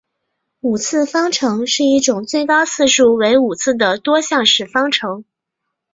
[0.61, 5.25] 五次方程是一种最高次数为五次的多项式方程。